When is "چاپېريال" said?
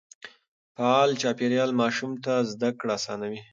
1.21-1.71